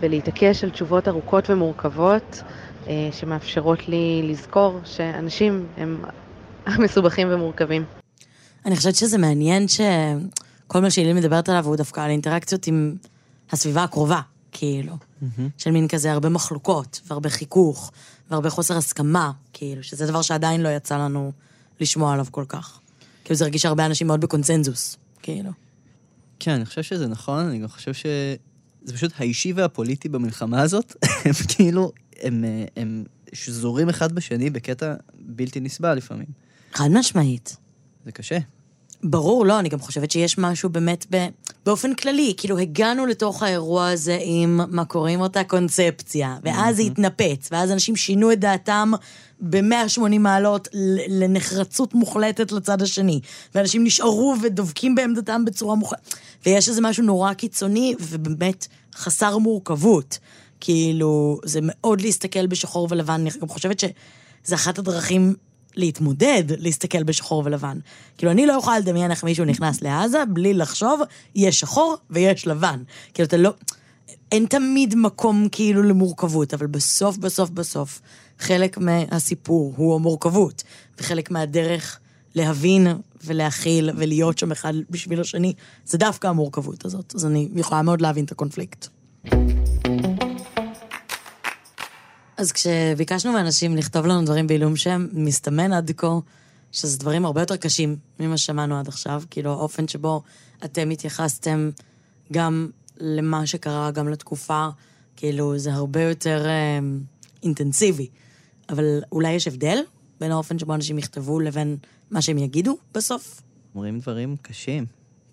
[0.00, 2.42] ולהתעקש על תשובות ארוכות ומורכבות
[2.86, 6.04] אה, שמאפשרות לי לזכור שאנשים הם
[6.84, 7.84] מסובכים ומורכבים.
[8.66, 12.94] אני חושבת שזה מעניין שכל מה שאיליל מדברת עליו הוא דווקא על אינטראקציות עם
[13.52, 14.20] הסביבה הקרובה,
[14.52, 14.92] כאילו.
[15.58, 17.92] של מין כזה הרבה מחלוקות, והרבה חיכוך,
[18.30, 21.32] והרבה חוסר הסכמה, כאילו, שזה דבר שעדיין לא יצא לנו
[21.80, 22.80] לשמוע עליו כל כך.
[23.24, 25.50] כאילו, זה הרגיש שהרבה אנשים מאוד בקונצנזוס, כאילו.
[26.38, 31.32] כן, אני חושב שזה נכון, אני גם חושב שזה פשוט האישי והפוליטי במלחמה הזאת, הם
[31.48, 36.26] כאילו, הם, אה, הם שזורים אחד בשני בקטע בלתי נסבל לפעמים.
[36.72, 37.56] חד משמעית.
[38.04, 38.38] זה קשה.
[39.02, 41.26] ברור, לא, אני גם חושבת שיש משהו באמת ב...
[41.66, 47.48] באופן כללי, כאילו הגענו לתוך האירוע הזה עם מה קוראים אותה קונספציה, ואז זה התנפץ,
[47.52, 48.92] ואז אנשים שינו את דעתם
[49.40, 50.68] ב-180 מעלות
[51.08, 53.20] לנחרצות מוחלטת לצד השני,
[53.54, 56.14] ואנשים נשארו ודובקים בעמדתם בצורה מוחלטת,
[56.46, 60.18] ויש איזה משהו נורא קיצוני ובאמת חסר מורכבות.
[60.60, 65.34] כאילו, זה מאוד להסתכל בשחור ולבן, אני גם חושבת שזה אחת הדרכים
[65.76, 67.78] להתמודד, להסתכל בשחור ולבן.
[68.18, 71.00] כאילו, אני לא יכולה לדמיין איך מישהו נכנס לעזה בלי לחשוב,
[71.34, 72.82] יש שחור ויש לבן.
[73.14, 73.50] כאילו, אתה לא...
[74.32, 78.00] אין תמיד מקום כאילו למורכבות, אבל בסוף, בסוף, בסוף,
[78.38, 80.62] חלק מהסיפור הוא המורכבות,
[80.98, 81.98] וחלק מהדרך
[82.34, 82.86] להבין
[83.24, 85.52] ולהכיל ולהיות שם אחד בשביל השני,
[85.86, 87.14] זה דווקא המורכבות הזאת.
[87.14, 88.86] אז אני יכולה מאוד להבין את הקונפליקט.
[92.36, 96.18] אז כשביקשנו מאנשים לכתוב לנו דברים בעילום שם, מסתמן עד כה
[96.72, 99.22] שזה דברים הרבה יותר קשים ממה ששמענו עד עכשיו.
[99.30, 100.22] כאילו, האופן שבו
[100.64, 101.70] אתם התייחסתם
[102.32, 102.70] גם
[103.00, 104.68] למה שקרה, גם לתקופה,
[105.16, 106.78] כאילו, זה הרבה יותר אה,
[107.42, 108.08] אינטנסיבי.
[108.68, 109.78] אבל אולי יש הבדל
[110.20, 111.76] בין האופן שבו אנשים יכתבו לבין
[112.10, 113.42] מה שהם יגידו בסוף?
[113.74, 114.86] אומרים דברים קשים.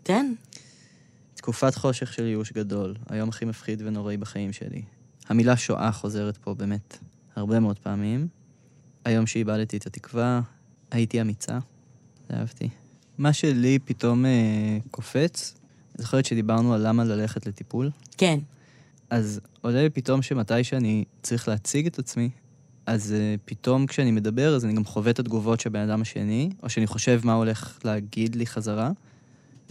[0.03, 0.33] כן.
[1.35, 4.81] תקופת חושך של ייאוש גדול, היום הכי מפחיד ונוראי בחיים שלי.
[5.31, 6.97] המילה שואה חוזרת פה באמת
[7.35, 8.27] הרבה מאוד פעמים.
[9.05, 10.41] היום שאיבדתי את התקווה,
[10.91, 11.59] הייתי אמיצה,
[12.33, 12.69] אהבתי.
[13.17, 15.55] מה שלי פתאום אה, קופץ,
[15.97, 17.91] זוכרת שדיברנו על למה ללכת לטיפול?
[18.17, 18.39] כן.
[19.09, 22.29] אז עולה לי פתאום שמתי שאני צריך להציג את עצמי,
[22.85, 26.49] אז uh, פתאום כשאני מדבר, אז אני גם חווה את התגובות של הבן אדם השני,
[26.63, 28.91] או שאני חושב מה הולך להגיד לי חזרה,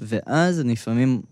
[0.01, 1.23] ואז אני לפעמים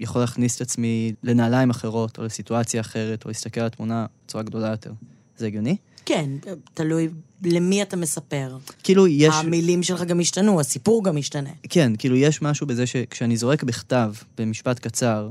[0.00, 4.68] יכול להכניס את עצמי לנעליים אחרות, או לסיטואציה אחרת, או להסתכל על התמונה בצורה גדולה
[4.68, 4.92] יותר.
[5.36, 5.76] זה הגיוני?
[6.06, 6.30] כן,
[6.74, 7.08] תלוי
[7.42, 8.56] למי אתה מספר.
[8.82, 9.34] כאילו יש...
[9.34, 11.50] המילים שלך גם השתנו, הסיפור גם משתנה.
[11.68, 15.30] כן, כאילו יש משהו בזה שכשאני זורק בכתב, במשפט קצר,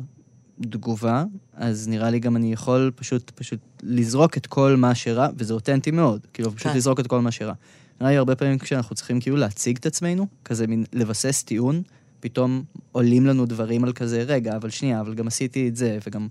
[0.62, 1.23] תגובה,
[1.54, 5.91] אז נראה לי גם אני יכול פשוט, פשוט לזרוק את כל מה שרע, וזה אותנטי
[5.91, 6.78] מאוד, כאילו פשוט כן.
[6.78, 7.54] לזרוק את כל מה שרע.
[8.02, 11.82] נראה לי הרבה פעמים כשאנחנו צריכים כאילו להציג את עצמנו, כזה מין לבסס טיעון,
[12.19, 16.27] פתאום עולים לנו דברים על כזה, רגע, אבל שנייה, אבל גם עשיתי את זה, וגם...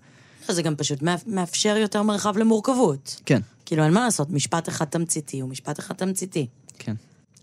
[0.48, 3.20] זה גם פשוט מאפ- מאפשר יותר מרחב למורכבות.
[3.26, 6.46] כן, כאילו, אין מה לעשות, משפט אחד תמציתי הוא משפט אחד תמציתי.
[6.78, 6.94] כן.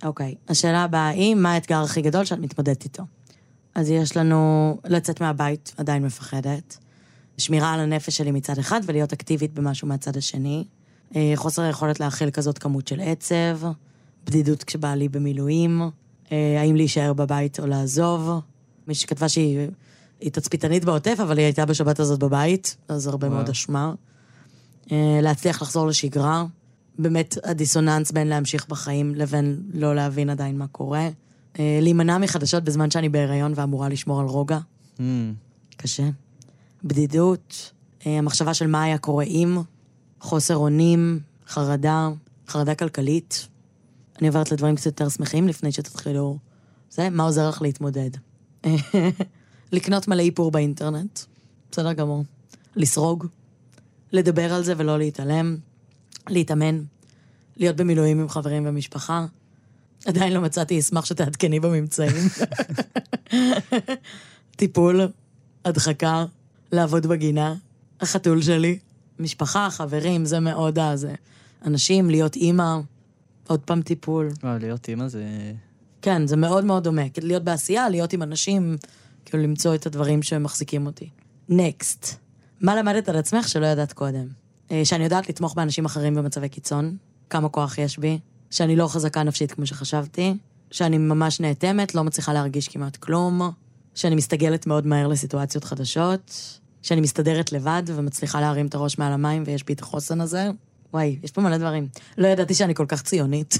[0.03, 3.03] אוקיי, השאלה הבאה היא, מה האתגר הכי גדול שאת מתמודדת איתו?
[3.75, 6.77] אז יש לנו לצאת מהבית, עדיין מפחדת.
[7.37, 10.63] שמירה על הנפש שלי מצד אחד ולהיות אקטיבית במשהו מהצד השני.
[11.15, 13.59] אה, חוסר היכולת להכיל כזאת כמות של עצב,
[14.25, 15.81] בדידות כשבעלי במילואים,
[16.31, 18.29] האם להישאר בבית או לעזוב.
[18.87, 19.67] מישהי שכתבה שהיא
[20.19, 23.37] היא תצפיתנית בעוטף, אבל היא הייתה בשבת הזאת בבית, אז הרבה וואו.
[23.37, 23.93] מאוד אשמה.
[24.91, 26.45] אה, להצליח לחזור לשגרה.
[26.99, 31.09] באמת הדיסוננס בין להמשיך בחיים לבין לא להבין עדיין מה קורה.
[31.59, 34.59] אה, להימנע מחדשות בזמן שאני בהיריון ואמורה לשמור על רוגע.
[34.97, 35.01] Mm,
[35.77, 36.09] קשה.
[36.83, 37.71] בדידות,
[38.05, 39.57] אה, המחשבה של מה היה קורה אם,
[40.19, 42.09] חוסר אונים, חרדה,
[42.47, 43.47] חרדה כלכלית.
[44.19, 46.37] אני עוברת לדברים קצת יותר שמחים לפני שתתחילו...
[46.91, 48.09] זה, מה עוזר לך להתמודד?
[49.71, 51.19] לקנות מלא איפור באינטרנט,
[51.71, 52.23] בסדר גמור.
[52.75, 53.25] לסרוג,
[54.11, 55.57] לדבר על זה ולא להתעלם,
[56.29, 56.83] להתאמן,
[57.57, 59.25] להיות במילואים עם חברים ומשפחה.
[60.05, 62.27] עדיין לא מצאתי, אשמח שתעדכני בממצאים.
[64.57, 65.01] טיפול,
[65.65, 66.25] הדחקה,
[66.71, 67.55] לעבוד בגינה,
[68.01, 68.79] החתול שלי,
[69.19, 71.13] משפחה, חברים, זה מאוד הזה.
[71.65, 72.79] אנשים, להיות אימא,
[73.47, 74.29] עוד פעם טיפול.
[74.43, 75.23] וואו, להיות אימא זה...
[76.01, 77.01] כן, זה מאוד מאוד דומה.
[77.21, 78.77] להיות בעשייה, להיות עם אנשים,
[79.25, 81.09] כאילו למצוא את הדברים שמחזיקים אותי.
[81.49, 82.15] נקסט.
[82.61, 84.27] מה למדת על עצמך שלא ידעת קודם?
[84.71, 86.97] אה, שאני יודעת לתמוך באנשים אחרים במצבי קיצון,
[87.29, 88.19] כמה כוח יש בי,
[88.51, 90.37] שאני לא חזקה נפשית כמו שחשבתי,
[90.71, 93.41] שאני ממש נאטמת, לא מצליחה להרגיש כמעט כלום,
[93.95, 99.43] שאני מסתגלת מאוד מהר לסיטואציות חדשות, שאני מסתדרת לבד ומצליחה להרים את הראש מעל המים
[99.45, 100.49] ויש בי את החוסן הזה.
[100.95, 101.87] וואי, יש פה מלא דברים.
[102.17, 103.57] לא ידעתי שאני כל כך ציונית.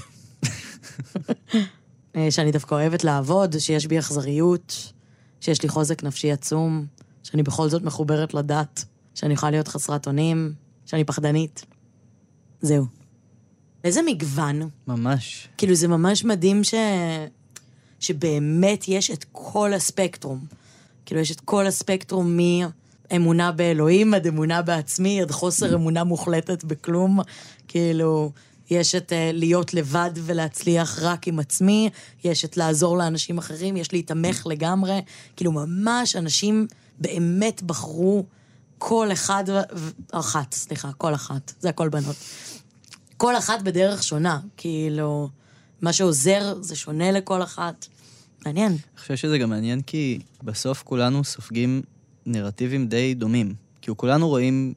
[2.16, 4.92] אה, שאני דווקא אוהבת לעבוד, שיש בי אכזריות,
[5.40, 6.86] שיש לי חוזק נפשי עצום,
[7.22, 10.52] שאני בכל זאת מחוברת לדת, שאני יכולה להיות חסרת אונים,
[10.86, 11.64] שאני פחדנית.
[12.60, 12.86] זהו.
[13.84, 14.68] איזה מגוון.
[14.86, 15.48] ממש.
[15.56, 16.74] כאילו, זה ממש מדהים ש...
[18.00, 20.46] שבאמת יש את כל הספקטרום.
[21.06, 22.36] כאילו, יש את כל הספקטרום
[23.12, 27.20] מאמונה באלוהים עד אמונה בעצמי, עד חוסר אמונה מוחלטת בכלום.
[27.68, 28.32] כאילו,
[28.70, 31.90] יש את uh, להיות לבד ולהצליח רק עם עצמי,
[32.24, 35.00] יש את לעזור לאנשים אחרים, יש להתמך לגמרי.
[35.36, 36.66] כאילו, ממש אנשים
[36.98, 38.24] באמת בחרו
[38.78, 39.44] כל אחד,
[40.12, 41.52] אחת, סליחה, כל אחת.
[41.60, 42.16] זה הכל בנות.
[43.16, 44.40] כל אחת בדרך שונה.
[44.56, 45.28] כאילו,
[45.82, 47.86] מה שעוזר זה שונה לכל אחת.
[48.46, 48.72] מעניין.
[48.72, 51.82] אני חושב שזה גם מעניין כי בסוף כולנו סופגים
[52.26, 53.54] נרטיבים די דומים.
[53.80, 54.74] כאילו כולנו רואים...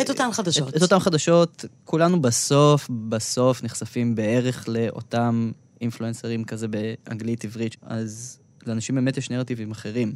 [0.00, 0.68] את אותן חדשות.
[0.68, 8.38] את, את אותן חדשות, כולנו בסוף, בסוף נחשפים בערך לאותם אינפלואנסרים כזה באנגלית עברית, אז
[8.66, 10.14] לאנשים באמת יש נרטיבים אחרים.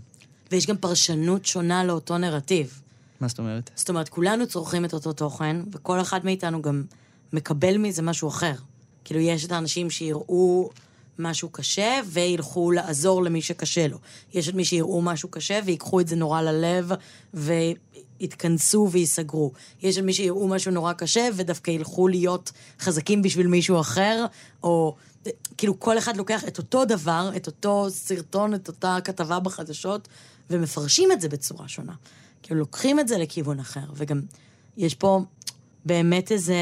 [0.53, 2.83] ויש גם פרשנות שונה לאותו נרטיב.
[3.21, 3.71] מה זאת אומרת?
[3.75, 6.85] זאת אומרת, כולנו צורכים את אותו תוכן, וכל אחד מאיתנו גם
[7.33, 8.55] מקבל מזה משהו אחר.
[9.05, 10.71] כאילו, יש את האנשים שיראו
[11.19, 13.99] משהו קשה, וילכו לעזור למי שקשה לו.
[14.33, 16.91] יש את מי שיראו משהו קשה, ויקחו את זה נורא ללב,
[17.35, 19.53] ויתכנסו וייסגרו.
[19.83, 24.27] יש את מי שיראו משהו נורא קשה, ודווקא ילכו להיות חזקים בשביל מישהו אחר,
[24.63, 24.95] או...
[25.57, 30.09] כאילו, כל אחד לוקח את אותו דבר, את אותו סרטון, את אותה כתבה בחדשות,
[30.51, 31.93] ומפרשים את זה בצורה שונה.
[32.43, 34.21] כאילו, לוקחים את זה לכיוון אחר, וגם
[34.77, 35.21] יש פה
[35.85, 36.57] באמת איזה,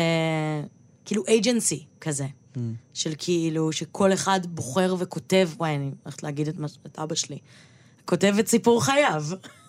[1.05, 2.61] כאילו, agency כזה, mm.
[2.95, 7.38] של כאילו, שכל אחד בוחר וכותב, וואי, אני הולכת להגיד את, מה, את אבא שלי,
[8.05, 9.25] כותב את סיפור חייו.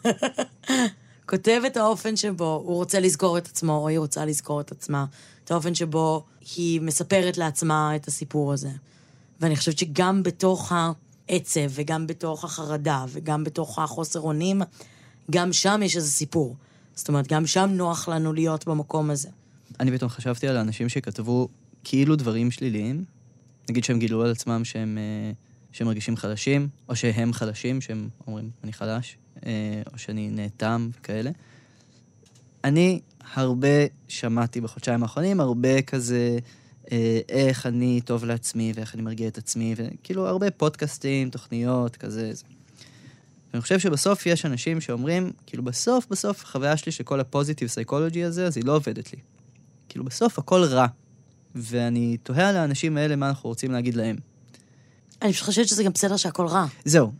[1.29, 5.05] כותב את האופן שבו הוא רוצה לזכור את עצמו, או היא רוצה לזכור את עצמה,
[5.43, 8.69] את האופן שבו היא מספרת לעצמה את הסיפור הזה.
[9.41, 14.61] ואני חושבת שגם בתוך העצב, וגם בתוך החרדה, וגם בתוך החוסר אונים,
[15.31, 16.55] גם שם יש איזה סיפור.
[16.95, 19.29] זאת אומרת, גם שם נוח לנו להיות במקום הזה.
[19.79, 21.47] אני פתאום חשבתי על האנשים שכתבו
[21.89, 23.03] כאילו דברים שליליים,
[23.69, 25.31] נגיד שהם גילו על עצמם שהם, אה,
[25.71, 31.31] שהם מרגישים חלשים, או שהם חלשים, שהם אומרים, אני חלש, אה, או שאני נאטם וכאלה.
[32.63, 32.99] אני
[33.33, 33.67] הרבה
[34.07, 36.37] שמעתי בחודשיים האחרונים, הרבה כזה,
[36.91, 42.33] אה, איך אני טוב לעצמי ואיך אני מרגיע את עצמי, וכאילו הרבה פודקאסטים, תוכניות, כזה.
[42.33, 42.43] זה.
[43.53, 48.23] ואני חושב שבסוף יש אנשים שאומרים, כאילו בסוף, בסוף, החוויה שלי של כל הפוזיטיב סייקולוגי
[48.23, 49.19] הזה, אז היא לא עובדת לי.
[49.89, 50.87] כאילו בסוף הכל רע.
[51.57, 54.15] ואני תוהה על האנשים האלה מה אנחנו רוצים להגיד להם.
[55.21, 56.65] אני פשוט חושבת שזה גם בסדר שהכל רע.
[56.85, 57.11] זהו,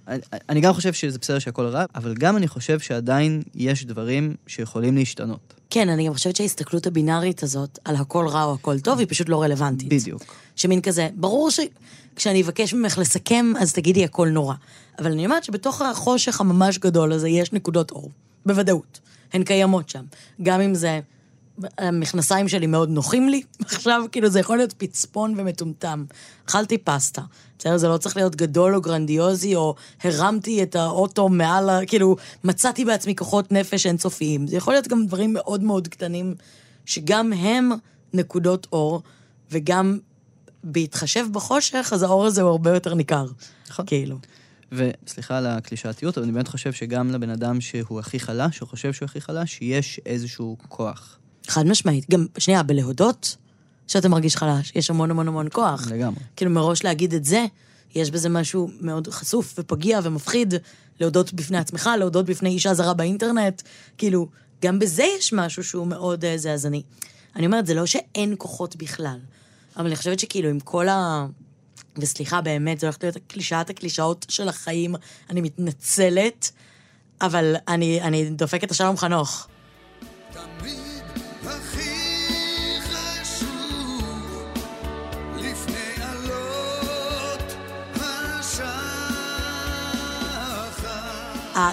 [0.50, 4.96] אני גם חושב שזה בסדר שהכל רע, אבל גם אני חושב שעדיין יש דברים שיכולים
[4.98, 5.54] להשתנות.
[5.70, 9.30] כן, אני גם חושבת שההסתכלות הבינארית הזאת על הכל רע או הכל טוב, היא פשוט
[9.30, 9.90] לא רלוונטית.
[9.90, 10.36] בדיוק.
[10.56, 14.56] שמין כזה, ברור שכשאני אבקש ממך לסכם, אז תגידי הכל נורא.
[15.00, 18.12] אבל אני אומרת שבתוך החושך הממש גדול הזה יש נקודות אור.
[18.46, 19.00] בוודאות.
[19.34, 20.04] הן קיימות שם.
[20.44, 21.00] גם אם זה...
[21.78, 26.06] המכנסיים שלי מאוד נוחים לי, עכשיו כאילו זה יכול להיות פצפון ומטומטם.
[26.48, 27.22] אכלתי פסטה,
[27.60, 27.78] בסדר?
[27.78, 31.80] זה לא צריך להיות גדול או גרנדיוזי, או הרמתי את האוטו מעל ה...
[31.88, 34.48] כאילו, מצאתי בעצמי כוחות נפש אינסופיים.
[34.48, 36.36] זה יכול להיות גם דברים מאוד מאוד קטנים,
[36.86, 37.72] שגם הם
[38.14, 39.02] נקודות אור,
[39.52, 39.98] וגם
[40.64, 43.26] בהתחשב בחושך, אז האור הזה הוא הרבה יותר ניכר.
[43.70, 43.86] נכון.
[43.86, 44.18] כאילו.
[44.72, 48.94] וסליחה על הקלישאתיות, אבל אני באמת חושב שגם לבן אדם שהוא הכי חלש, או חושב
[48.94, 51.18] שהוא הכי חלש, יש איזשהו כוח.
[51.48, 52.10] חד משמעית.
[52.12, 53.36] גם, שנייה, בלהודות
[53.88, 55.88] שאתה מרגיש חלש, יש המון המון המון כוח.
[55.92, 56.20] לגמרי.
[56.36, 57.46] כאילו, מראש להגיד את זה,
[57.96, 60.54] יש בזה משהו מאוד חשוף ופגיע ומפחיד,
[61.00, 63.62] להודות בפני עצמך, להודות בפני אישה זרה באינטרנט,
[63.98, 64.28] כאילו,
[64.62, 66.84] גם בזה יש משהו שהוא מאוד uh, זעזני.
[67.36, 69.20] אני אומרת, זה לא שאין כוחות בכלל,
[69.78, 71.28] אבל אני חושבת שכאילו, עם כל ה...
[71.98, 74.96] וסליחה, באמת, זו הולכת להיות קלישאת הקלישאות של החיים,
[75.30, 76.52] אני מתנצלת,
[77.22, 79.48] אבל אני, אני דופקת את השלום חנוך.
[80.32, 80.87] תמיד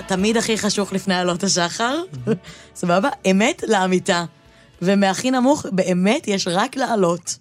[0.06, 2.02] תמיד הכי חשוך לפני עלות השחר,
[2.74, 3.08] סבבה?
[3.30, 4.24] אמת לאמיתה.
[4.82, 7.38] ומהכי נמוך, באמת, יש רק לעלות.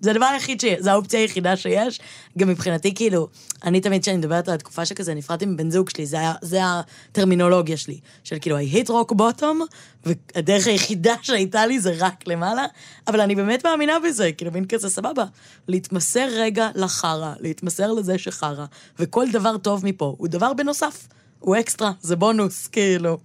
[0.00, 2.00] זה הדבר היחיד שיש, זו האופציה היחידה שיש.
[2.38, 3.28] גם מבחינתי, כאילו,
[3.64, 7.76] אני תמיד, כשאני מדברת על התקופה שכזה, נפרדתי מבן זוג שלי, זה, היה, זה הטרמינולוגיה
[7.76, 8.00] שלי.
[8.24, 9.76] של כאילו, I hit rock bottom,
[10.06, 12.66] והדרך היחידה שהייתה לי זה רק למעלה,
[13.06, 15.24] אבל אני באמת מאמינה בזה, כאילו, מין כזה, סבבה.
[15.68, 18.64] להתמסר רגע לחרא, להתמסר לזה שחרא,
[18.98, 21.06] וכל דבר טוב מפה הוא דבר בנוסף.
[21.44, 23.18] הוא אקסטרה, זה בונוס, כאילו.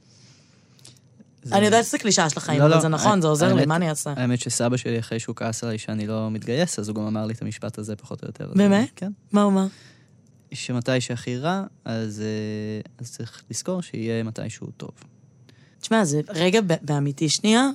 [1.44, 1.56] זה...
[1.56, 3.66] אני יודעת שזה קלישאה של החיים, לא, אבל לא, זה נכון, זה עוזר האמת, לי,
[3.66, 4.14] מה אני אעשה?
[4.18, 7.34] האמת שסבא שלי, אחרי שהוא כעס עליי שאני לא מתגייס, אז הוא גם אמר לי
[7.34, 8.52] את המשפט הזה פחות או יותר.
[8.56, 8.90] באמת?
[8.96, 9.12] כן.
[9.32, 9.68] מה הוא אמר?
[10.54, 14.92] שמתי שהכי רע, אז, אה, אז צריך לזכור שיהיה מתי שהוא טוב.
[15.82, 17.70] תשמע, זה רגע באמיתי שנייה,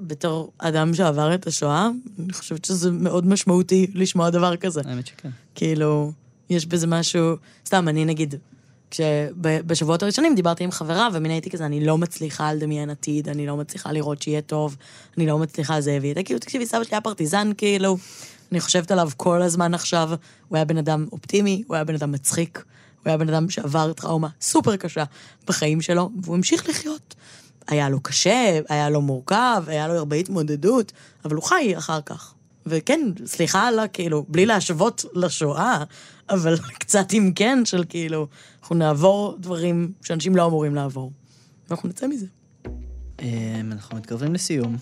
[0.00, 4.80] בתור אדם שעבר את השואה, אני חושבת שזה מאוד משמעותי לשמוע דבר כזה.
[4.84, 5.30] האמת שכן.
[5.54, 6.12] כאילו,
[6.50, 7.36] יש בזה משהו...
[7.66, 8.34] סתם, אני נגיד,
[8.90, 13.56] כשבשבועות הראשונים דיברתי עם חברה, ומין הייתי כזה, אני לא מצליחה לדמיין עתיד, אני לא
[13.56, 14.76] מצליחה לראות שיהיה טוב,
[15.16, 17.96] אני לא מצליחה זה, והיא הייתה כאילו, תקשיבי, סבא שלי היה פרטיזן, כאילו,
[18.52, 20.10] אני חושבת עליו כל הזמן עכשיו,
[20.48, 22.64] הוא היה בן אדם אופטימי, הוא היה בן אדם מצחיק,
[23.02, 25.04] הוא היה בן אדם שעבר טראומה סופר קשה
[25.46, 27.14] בחיים שלו, והוא המשיך לחיות.
[27.68, 30.92] היה לו קשה, היה לו מורכב, היה לו הרבה התמודדות,
[31.24, 32.34] אבל הוא חי אחר כך.
[32.66, 33.88] וכן, סליחה על ה...
[33.88, 35.84] כאילו, בלי להשוות לשואה,
[36.30, 38.26] אבל קצת אם כן, של כאילו,
[38.62, 41.12] אנחנו נעבור דברים שאנשים לא אמורים לעבור.
[41.68, 42.26] ואנחנו נצא מזה.
[43.22, 44.76] אמ, אנחנו מתקרבים לסיום.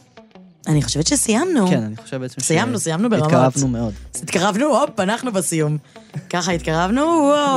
[0.66, 1.68] אני חושבת שסיימנו.
[1.68, 2.44] כן, אני חושב בעצם ש...
[2.44, 3.26] סיימנו, סיימנו ברמות.
[3.26, 3.94] התקרבנו מאוד.
[4.22, 5.78] התקרבנו, הופ, אנחנו בסיום.
[6.30, 7.02] ככה התקרבנו,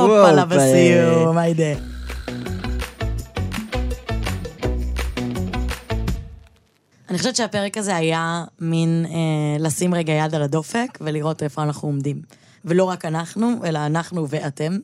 [0.00, 1.72] הופלה ב- בסיום, היידה.
[7.10, 11.88] אני חושבת שהפרק הזה היה מין אה, לשים רגע יד על הדופק ולראות איפה אנחנו
[11.88, 12.22] עומדים.
[12.64, 14.78] ולא רק אנחנו, אלא אנחנו ואתם.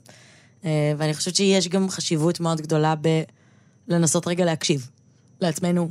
[0.64, 2.94] אה, ואני חושבת שיש גם חשיבות מאוד גדולה
[3.88, 4.90] בלנסות רגע להקשיב
[5.40, 5.90] לעצמנו,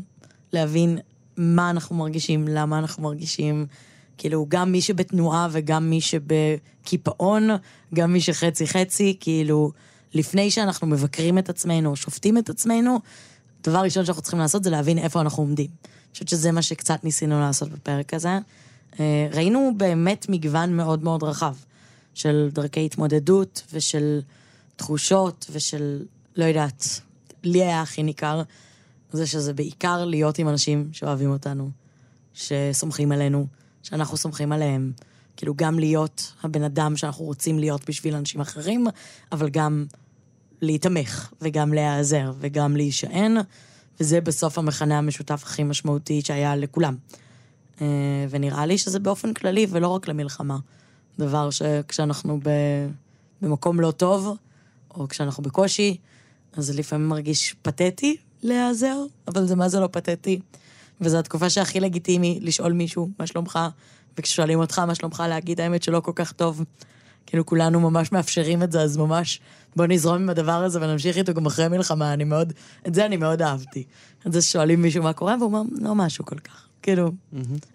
[0.54, 0.98] להבין
[1.38, 3.66] מה אנחנו מרגישים, למה אנחנו מרגישים.
[4.18, 7.50] כאילו, גם מי שבתנועה וגם מי שבקיפאון,
[7.94, 9.72] גם מי שחצי-חצי, כאילו,
[10.14, 13.00] לפני שאנחנו מבקרים את עצמנו שופטים את עצמנו,
[13.64, 15.68] דבר ראשון שאנחנו צריכים לעשות זה להבין איפה אנחנו עומדים.
[15.68, 18.40] אני חושבת שזה מה שקצת ניסינו לעשות בפרק הזה.
[19.00, 21.56] אה, ראינו באמת מגוון מאוד מאוד רחב
[22.16, 24.22] של דרכי התמודדות ושל
[24.76, 27.02] תחושות ושל, לא יודעת,
[27.44, 28.42] לי היה הכי ניכר,
[29.12, 31.70] זה שזה בעיקר להיות עם אנשים שאוהבים אותנו,
[32.34, 33.48] שסומכים עלינו,
[33.84, 34.92] שאנחנו סומכים עליהם.
[35.38, 38.88] כאילו, גם להיות הבן אדם שאנחנו רוצים להיות בשביל אנשים אחרים,
[39.32, 39.86] אבל גם
[40.62, 43.38] להיתמך, וגם להיעזר, וגם להישען,
[44.00, 46.96] וזה בסוף המכנה המשותף הכי משמעותי שהיה לכולם.
[47.82, 47.88] אה,
[48.30, 50.58] ונראה לי שזה באופן כללי, ולא רק למלחמה.
[51.20, 52.50] דבר שכשאנחנו ב...
[53.42, 54.38] במקום לא טוב,
[54.96, 55.98] או כשאנחנו בקושי,
[56.54, 58.98] אז זה לפעמים מרגיש פתטי להיעזר,
[59.28, 60.40] אבל זה מה זה לא פתטי.
[61.02, 63.60] וזו התקופה שהכי לגיטימי לשאול מישהו, מה שלומך?
[64.18, 66.64] וכששואלים אותך מה שלומך, להגיד האמת שלא כל כך טוב.
[67.26, 69.40] כאילו כולנו ממש מאפשרים את זה, אז ממש
[69.76, 72.54] בוא נזרום עם הדבר הזה ונמשיך איתו גם אחרי מלחמה, אני מאוד,
[72.88, 73.84] את זה אני מאוד אהבתי.
[74.28, 76.68] את זה ששואלים מישהו מה קורה, והוא אומר, לא משהו כל כך.
[76.82, 77.12] כאילו,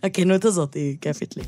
[0.03, 1.42] הכנות הזאת היא כיפית לי.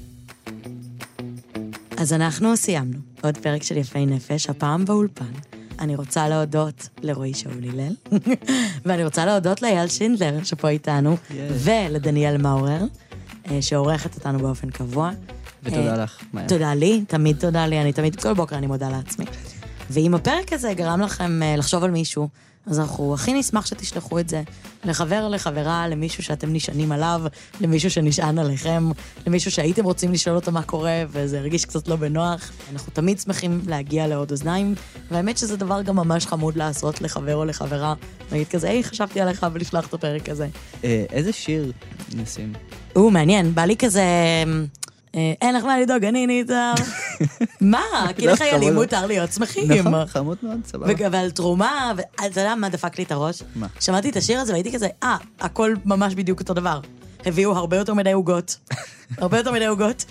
[2.03, 5.33] אז אנחנו סיימנו עוד פרק של יפי נפש, הפעם באולפן.
[5.79, 7.95] אני רוצה להודות לרועי שאול הלל,
[8.87, 11.17] ואני רוצה להודות לאייל שינדלר, שפה איתנו,
[11.51, 12.81] ולדניאל מאורר,
[13.51, 15.11] אה, שעורכת אותנו באופן קבוע.
[15.63, 16.49] ותודה אה, לך, מאיה.
[16.49, 19.25] תודה לי, תמיד תודה לי, אני תמיד, כל בוקר אני מודה לעצמי.
[19.91, 22.29] ואם הפרק הזה גרם לכם אה, לחשוב על מישהו,
[22.67, 24.43] אז אנחנו הכי נשמח שתשלחו את זה
[24.85, 27.23] לחבר, לחברה, למישהו שאתם נשענים עליו,
[27.61, 28.91] למישהו שנשען עליכם,
[29.27, 32.53] למישהו שהייתם רוצים לשאול אותו מה קורה, וזה הרגיש קצת לא בנוח.
[32.73, 34.75] אנחנו תמיד שמחים להגיע לעוד אוזניים,
[35.11, 37.95] והאמת שזה דבר גם ממש חמוד לעשות לחבר או לחברה,
[38.33, 40.49] להגיד כזה, היי, חשבתי עליך ולשלוח את הפרק הזה.
[40.85, 41.73] אה, איזה שיר
[42.15, 42.53] נשים?
[42.93, 44.05] הוא מעניין, בא לי כזה...
[45.15, 46.73] אה, אין לך מה לדאוג, אני ניצר.
[47.61, 47.83] מה?
[48.17, 48.85] כי לא, לחיילים חמוד.
[48.85, 49.73] מותר להיות שמחים.
[49.73, 51.09] נכון, חמוד מאוד, סבבה.
[51.11, 53.43] ועל תרומה, ואתה יודע מה דפק לי את הראש?
[53.55, 53.67] מה?
[53.81, 56.81] שמעתי את השיר הזה והייתי כזה, אה, הכל ממש בדיוק אותו דבר.
[57.27, 58.59] הביאו הרבה יותר מדי עוגות.
[59.19, 60.05] הרבה יותר מדי עוגות.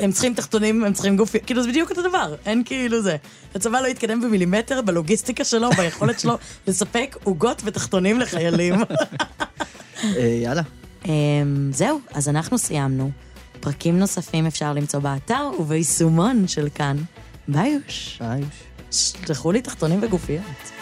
[0.00, 3.16] הם צריכים תחתונים, הם צריכים גופי, כאילו זה בדיוק אותו דבר, אין כאילו זה.
[3.54, 8.74] הצבא לא התקדם במילימטר בלוגיסטיקה שלו, ביכולת שלו לספק עוגות ותחתונים לחיילים.
[10.04, 10.62] אה, יאללה.
[11.04, 13.10] אמ, זהו, אז אנחנו סיימנו.
[13.68, 16.96] פרקים נוספים אפשר למצוא באתר וביישומון של כאן.
[17.48, 18.18] ביוש.
[18.20, 18.42] ביי.
[18.90, 20.77] שלחו לי תחתונים וגופיות.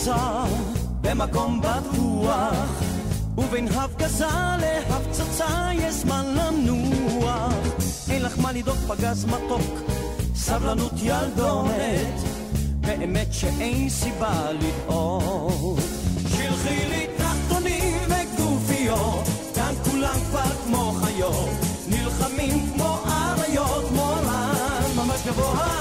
[0.00, 0.44] נמצא
[1.00, 2.82] במקום בטוח,
[3.38, 4.26] ובין הפגזה
[4.60, 7.52] להפצצה יש זמן לנוח.
[8.10, 9.90] אין לך מה לדאוג, פגז מתוק,
[10.34, 12.20] סבלנות ילדונת,
[12.80, 15.80] באמת שאין סיבה לדאוג.
[16.28, 19.24] שלחי לי תחתונים וגופיות,
[19.54, 21.50] כאן כולם כבר כמו חיות,
[21.88, 25.80] נלחמים כמו אריות, מורן ממש גבוה,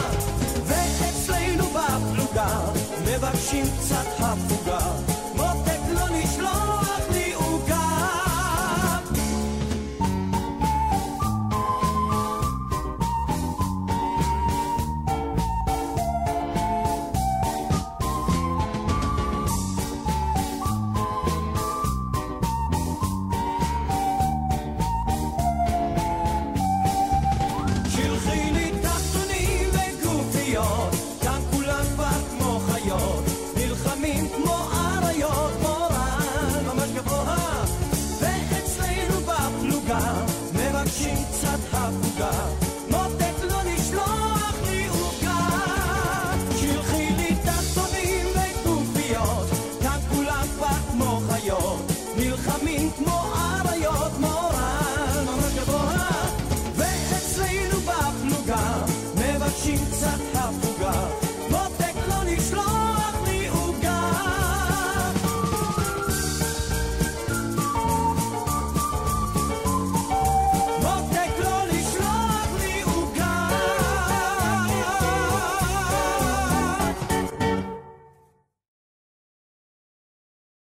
[3.28, 4.78] מבקשים קצת הפוגה,